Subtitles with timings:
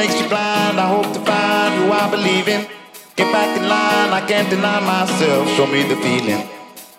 [0.00, 0.80] makes you blind.
[0.80, 2.62] I hope to find who I believe in.
[3.16, 5.44] Get back in line, I can't deny myself.
[5.56, 6.40] Show me the feeling.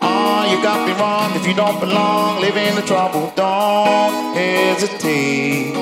[0.02, 2.41] Oh, you got me wrong if you don't belong.
[2.45, 5.73] Live in the trouble, don't hesitate.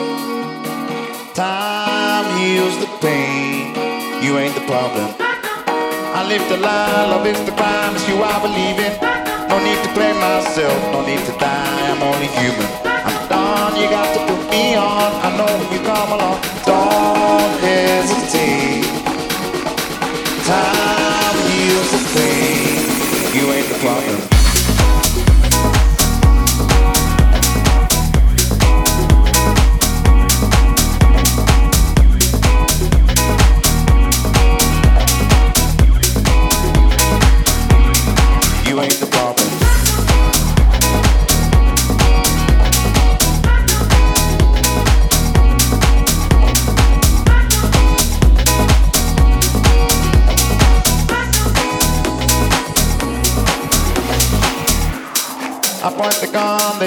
[1.35, 3.75] Time heals the pain.
[4.23, 5.07] You ain't the problem.
[6.20, 7.95] I live the lie, love is the crime.
[7.95, 8.93] It's you I believe in.
[9.52, 11.81] No need to blame myself, no need to die.
[11.91, 12.98] I'm only human.
[13.78, 15.12] You got to put me on.
[15.23, 16.41] I know when you come along.
[16.66, 18.84] Don't hesitate.
[20.45, 22.80] Time heals the pain.
[23.36, 24.38] You ain't the problem.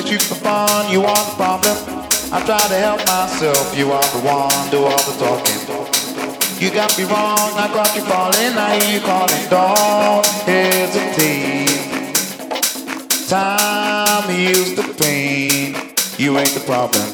[0.01, 1.77] Shoot for fun, you are the problem.
[2.33, 5.61] I try to help myself, you are the one, do all the talking.
[6.59, 11.69] You got me wrong, I got you falling, I hear you calling, don't hesitate.
[13.29, 15.77] Time heals the pain,
[16.17, 17.13] you ain't the problem.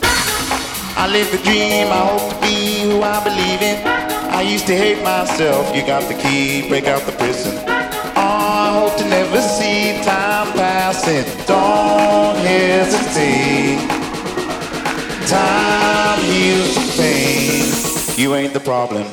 [0.96, 3.86] I live the dream, I hope to be who I believe in.
[4.32, 7.67] I used to hate myself, you got the key, break out the prison.
[8.98, 11.24] To never see time passing.
[11.46, 13.78] Don't hesitate.
[15.28, 18.19] Time heals the pain.
[18.19, 19.06] You ain't the problem.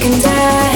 [0.00, 0.67] taken down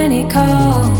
[0.00, 0.90] Come on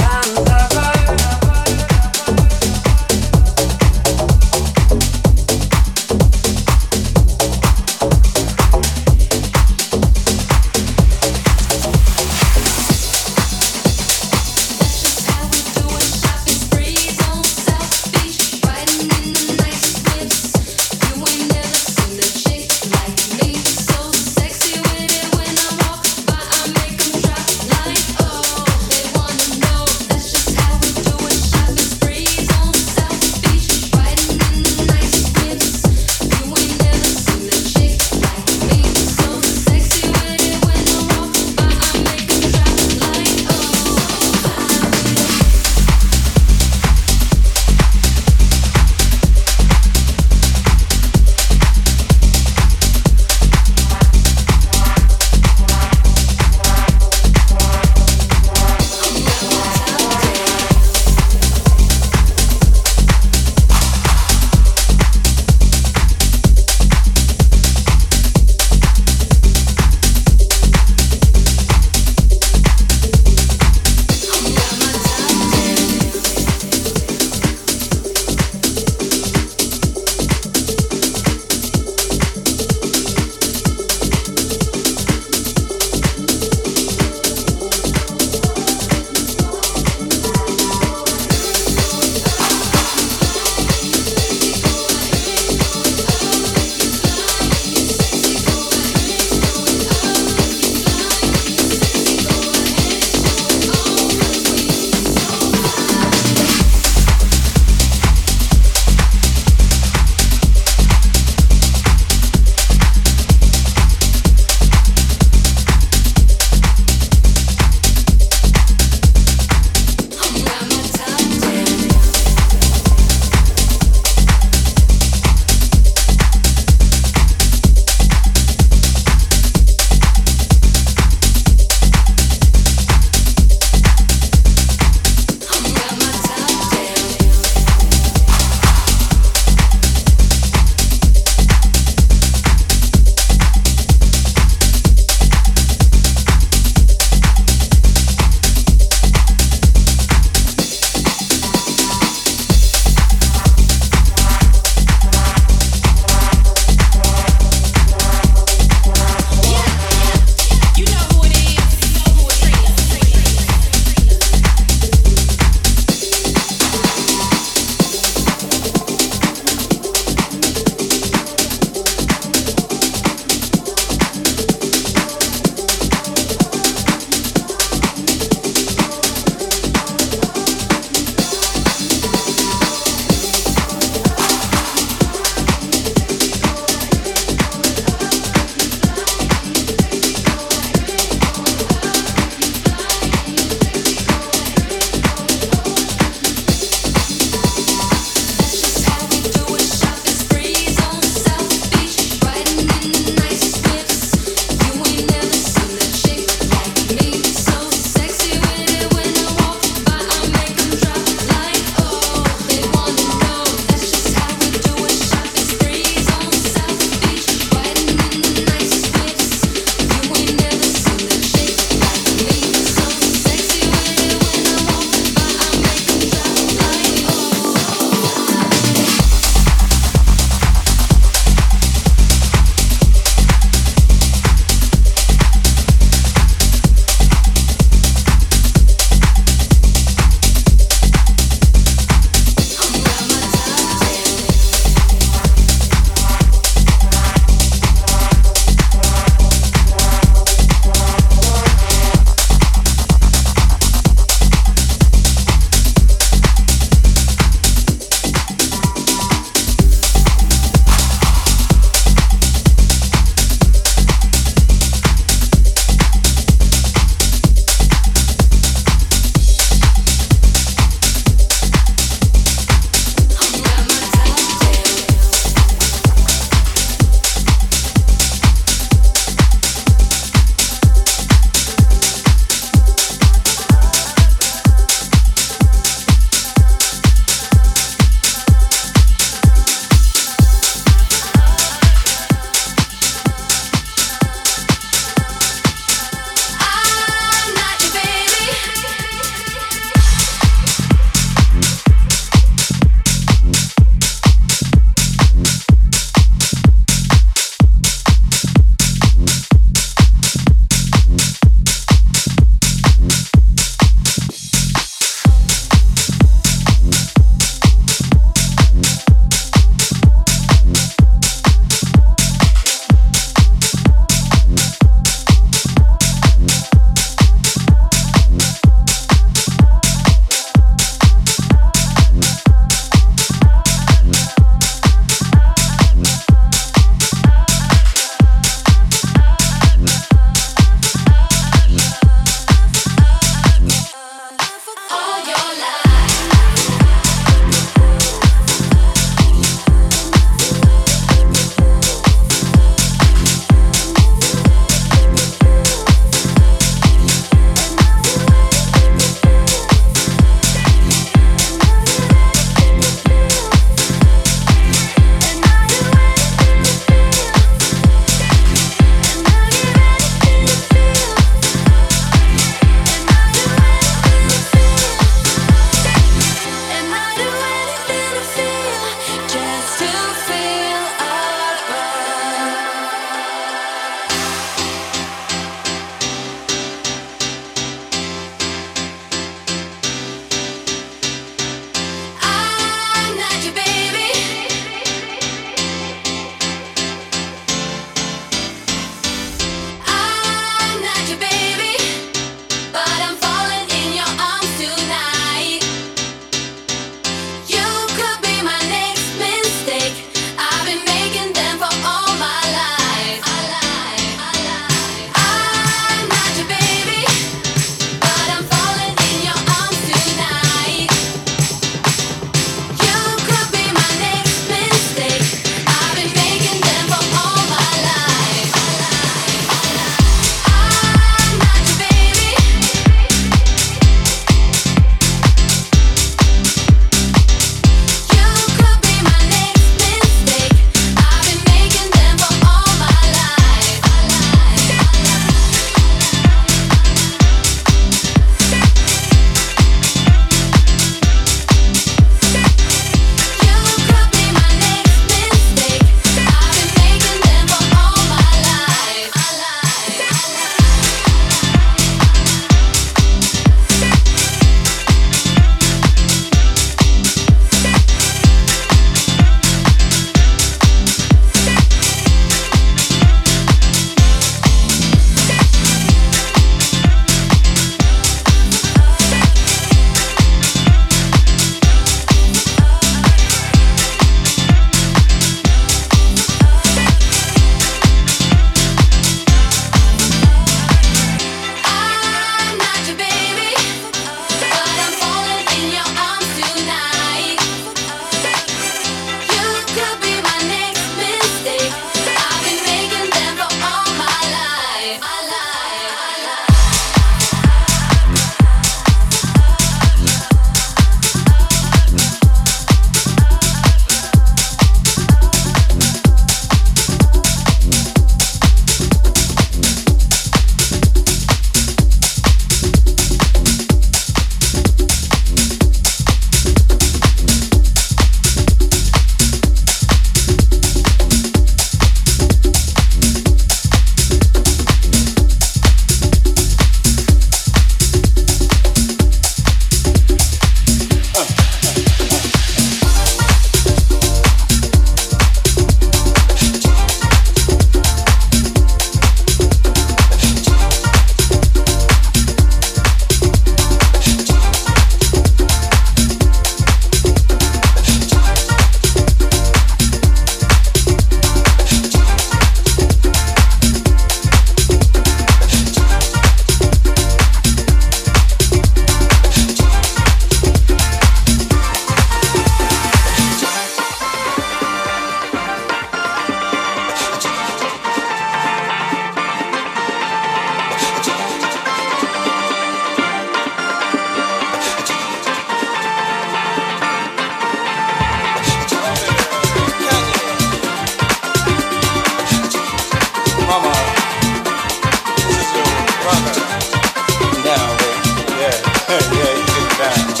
[599.61, 600.00] Yeah.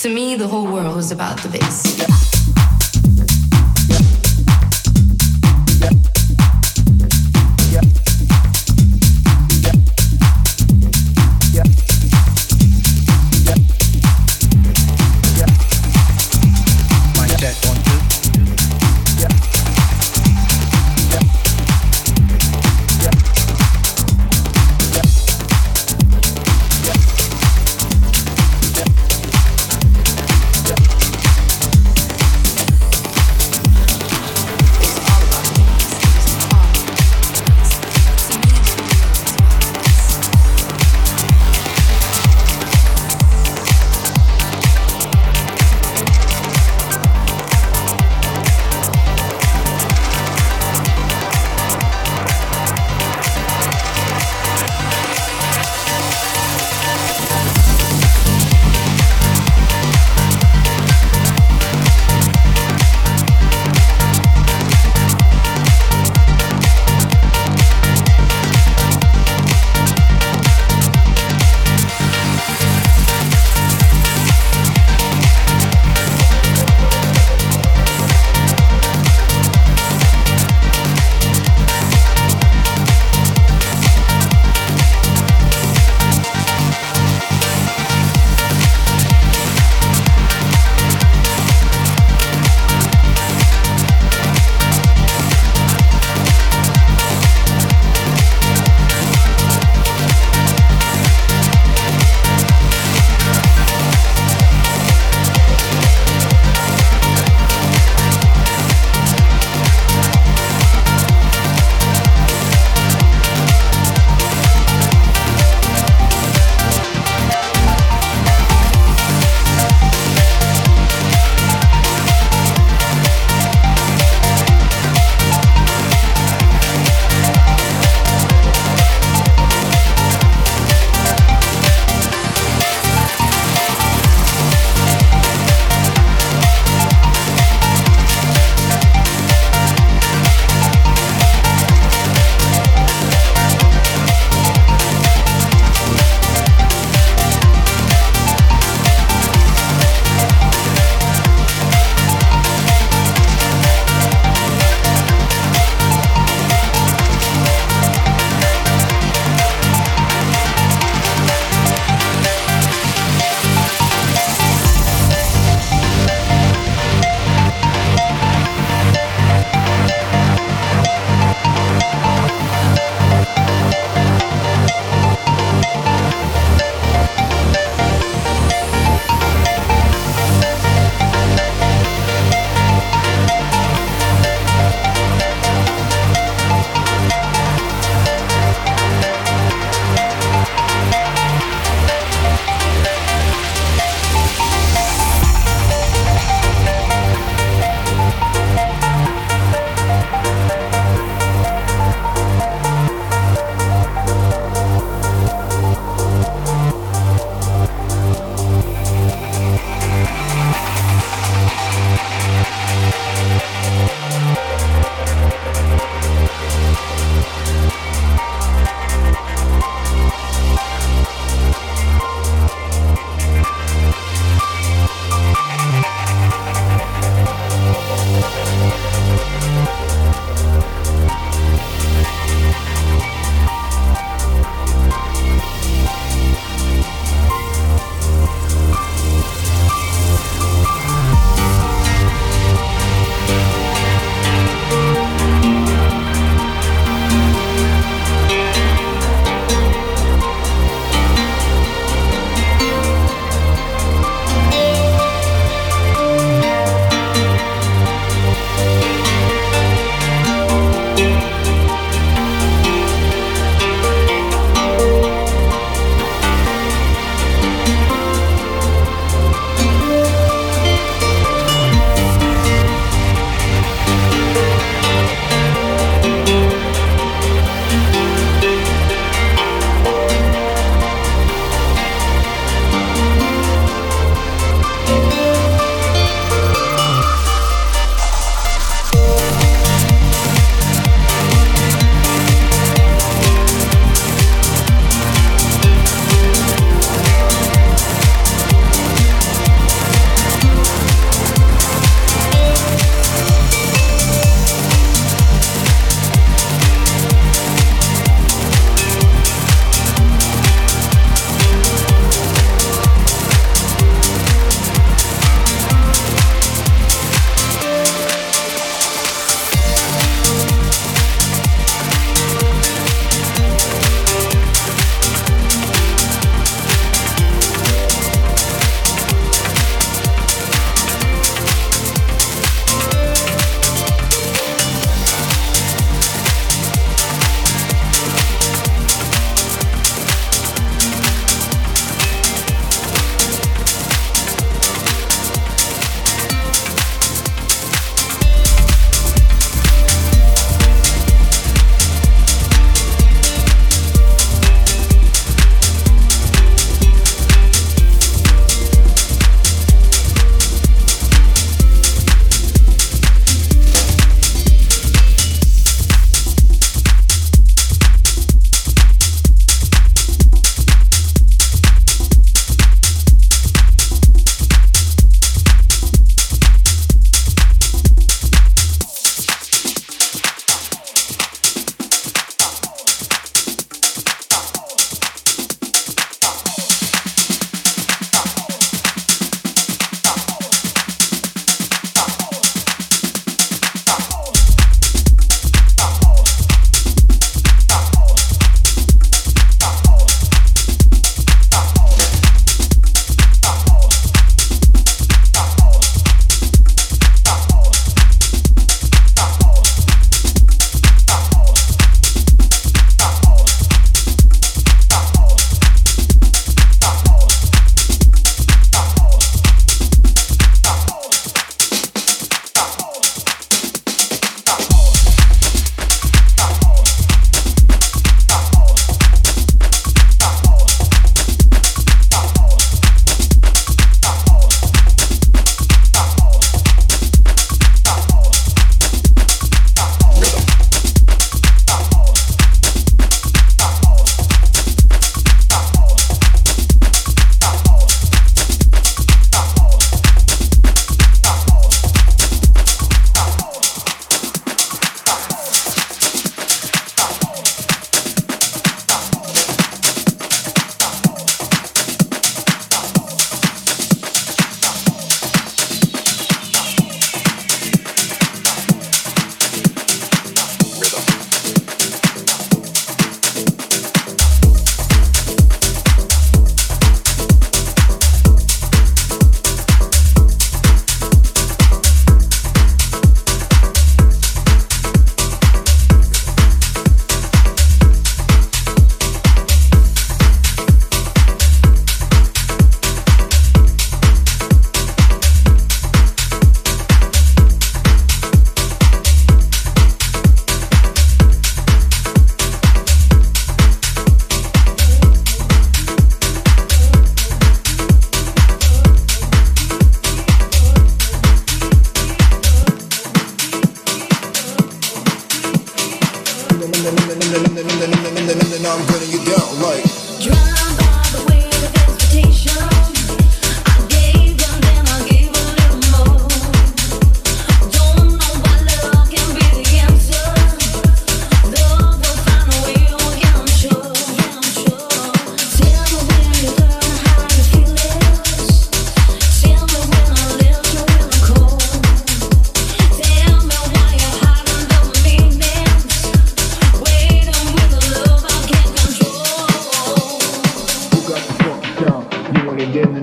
[0.00, 2.19] To me, the whole world is about the bass.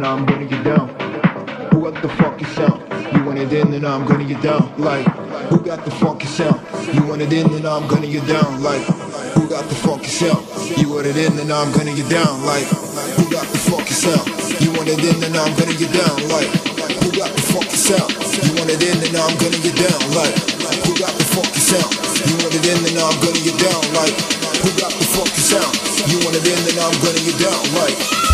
[0.07, 0.87] now I'm gonna get down.
[1.71, 2.79] Who got the fuck yourself?
[3.11, 4.63] You want it in, then I'm gonna get down.
[4.77, 5.05] Like,
[5.49, 6.57] who got the fuck yourself?
[6.95, 8.63] You want it in, then I'm gonna get down.
[8.63, 8.83] Like,
[9.35, 10.39] who got the fuck yourself?
[10.79, 12.39] You want it in, then I'm gonna get down.
[12.47, 12.67] Like,
[13.19, 14.23] who got the fuck yourself?
[14.63, 16.15] You want it in, then I'm gonna get down.
[16.31, 16.51] Like,
[17.03, 18.07] who got the fuck yourself?
[18.47, 19.99] You want it in, then I'm gonna get down.
[20.15, 20.39] Like,
[20.87, 21.91] who got the fuck yourself?
[22.23, 23.83] You want it in, then I'm gonna get down.
[23.91, 24.15] Like,
[24.63, 25.75] who got the fuck yourself?
[26.07, 27.59] You want it in, then I'm gonna get down.
[27.75, 28.26] Like.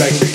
[0.00, 0.34] like